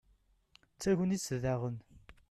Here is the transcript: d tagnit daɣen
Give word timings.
d 0.71 0.77
tagnit 0.81 1.27
daɣen 1.43 1.77